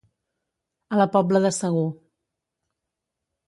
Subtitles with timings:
[0.95, 1.87] A la pobla de segur.